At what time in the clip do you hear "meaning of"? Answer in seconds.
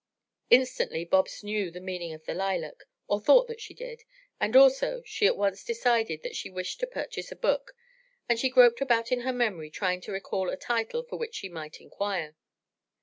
1.79-2.25